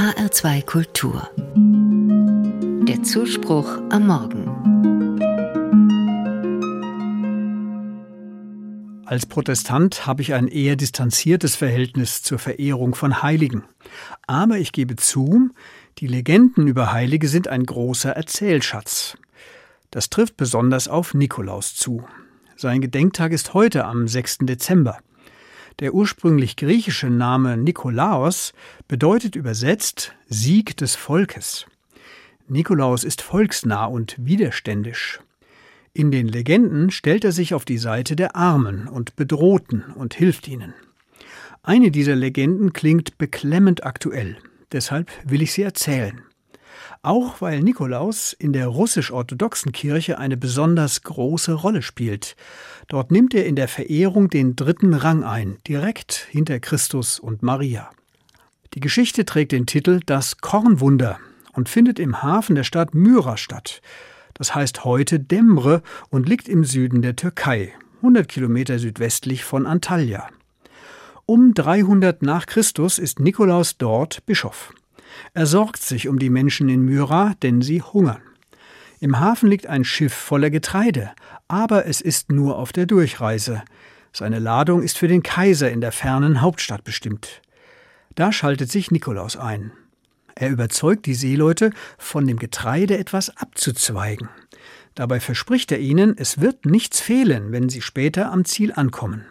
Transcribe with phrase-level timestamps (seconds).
[0.00, 1.28] HR2 Kultur.
[2.88, 4.46] Der Zuspruch am Morgen.
[9.04, 13.64] Als Protestant habe ich ein eher distanziertes Verhältnis zur Verehrung von Heiligen.
[14.26, 15.50] Aber ich gebe zu,
[15.98, 19.18] die Legenden über Heilige sind ein großer Erzählschatz.
[19.90, 22.04] Das trifft besonders auf Nikolaus zu.
[22.56, 24.38] Sein Gedenktag ist heute am 6.
[24.44, 25.00] Dezember.
[25.80, 28.52] Der ursprünglich griechische Name Nikolaos
[28.86, 31.66] bedeutet übersetzt Sieg des Volkes.
[32.48, 35.20] Nikolaus ist volksnah und widerständisch.
[35.94, 40.48] In den Legenden stellt er sich auf die Seite der Armen und Bedrohten und hilft
[40.48, 40.74] ihnen.
[41.62, 44.36] Eine dieser Legenden klingt beklemmend aktuell,
[44.72, 46.22] deshalb will ich sie erzählen.
[47.02, 52.36] Auch weil Nikolaus in der russisch-orthodoxen Kirche eine besonders große Rolle spielt.
[52.88, 57.90] Dort nimmt er in der Verehrung den dritten Rang ein, direkt hinter Christus und Maria.
[58.74, 61.18] Die Geschichte trägt den Titel Das Kornwunder
[61.52, 63.82] und findet im Hafen der Stadt Myra statt.
[64.34, 70.28] Das heißt heute Demre und liegt im Süden der Türkei, 100 Kilometer südwestlich von Antalya.
[71.26, 74.72] Um 300 nach Christus ist Nikolaus dort Bischof.
[75.34, 78.22] Er sorgt sich um die Menschen in Myra, denn sie hungern.
[79.00, 81.12] Im Hafen liegt ein Schiff voller Getreide,
[81.48, 83.62] aber es ist nur auf der Durchreise.
[84.12, 87.40] Seine Ladung ist für den Kaiser in der fernen Hauptstadt bestimmt.
[88.14, 89.72] Da schaltet sich Nikolaus ein.
[90.34, 94.28] Er überzeugt die Seeleute, von dem Getreide etwas abzuzweigen.
[94.94, 99.24] Dabei verspricht er ihnen, es wird nichts fehlen, wenn sie später am Ziel ankommen.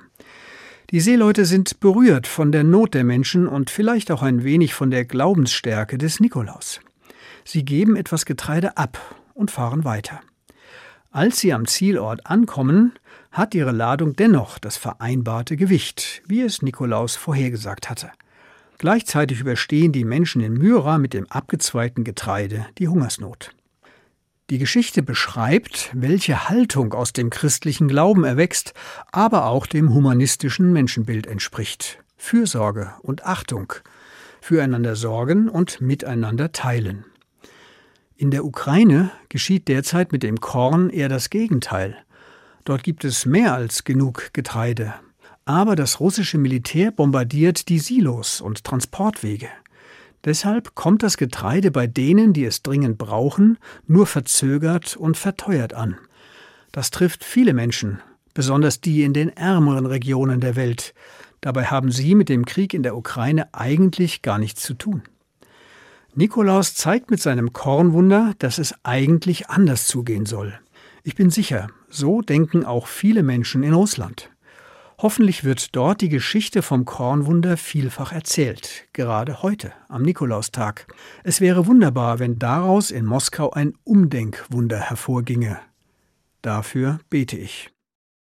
[0.92, 4.90] Die Seeleute sind berührt von der Not der Menschen und vielleicht auch ein wenig von
[4.90, 6.80] der Glaubensstärke des Nikolaus.
[7.46, 9.00] Sie geben etwas Getreide ab
[9.36, 10.22] und fahren weiter.
[11.12, 12.94] Als sie am Zielort ankommen,
[13.32, 18.10] hat ihre Ladung dennoch das vereinbarte Gewicht, wie es Nikolaus vorhergesagt hatte.
[18.80, 23.52] Gleichzeitig überstehen die Menschen in Myra mit dem abgezweigten Getreide die Hungersnot.
[24.50, 28.74] Die Geschichte beschreibt, welche Haltung aus dem christlichen Glauben erwächst,
[29.12, 32.00] aber auch dem humanistischen Menschenbild entspricht.
[32.18, 33.74] Fürsorge und Achtung,
[34.42, 37.06] füreinander sorgen und miteinander teilen.
[38.18, 41.96] In der Ukraine geschieht derzeit mit dem Korn eher das Gegenteil.
[42.66, 44.96] Dort gibt es mehr als genug Getreide.
[45.46, 49.48] Aber das russische Militär bombardiert die Silos und Transportwege.
[50.26, 53.58] Deshalb kommt das Getreide bei denen, die es dringend brauchen,
[53.88, 55.98] nur verzögert und verteuert an.
[56.72, 58.00] Das trifft viele Menschen,
[58.34, 60.94] besonders die in den ärmeren Regionen der Welt.
[61.42, 65.04] Dabei haben sie mit dem Krieg in der Ukraine eigentlich gar nichts zu tun.
[66.16, 70.60] Nikolaus zeigt mit seinem Kornwunder, dass es eigentlich anders zugehen soll.
[71.04, 74.30] Ich bin sicher, so denken auch viele Menschen in Russland.
[75.02, 80.88] Hoffentlich wird dort die Geschichte vom Kornwunder vielfach erzählt, gerade heute, am Nikolaustag.
[81.24, 85.58] Es wäre wunderbar, wenn daraus in Moskau ein Umdenkwunder hervorginge.
[86.42, 87.72] Dafür bete ich.